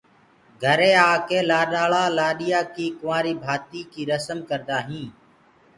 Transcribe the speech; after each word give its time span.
گھري 0.63 0.91
آ 1.07 1.09
ڪي 1.27 1.39
لآڏآݪآ 1.49 2.03
لآڏيآ 2.17 2.59
ڪي 2.75 2.85
ڪُنٚوآري 2.99 3.33
ڀآتي 3.43 3.81
ڪي 3.91 4.01
رسم 4.11 4.39
ڪردآ 4.49 4.77
هينٚ۔ 4.87 5.11